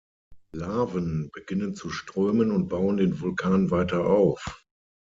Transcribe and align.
Laven 0.51 1.29
beginnen 1.31 1.75
zu 1.75 1.91
strömen 1.91 2.49
und 2.49 2.69
bauen 2.69 2.97
den 2.97 3.21
Vulkan 3.21 3.69
weiter 3.69 4.07
auf. 4.07 4.63